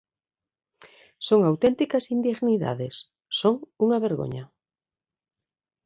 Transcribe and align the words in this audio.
Son 1.27 1.39
auténticas 1.49 2.05
indignidades, 2.15 2.95
son 3.39 3.55
unha 3.85 4.01
vergoña. 4.05 4.45